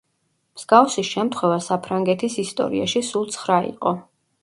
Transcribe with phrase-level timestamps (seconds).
[0.59, 3.99] მსგავსი შემთხვევა საფრანგეთის ისტორიაში სულ ცხრა იყო.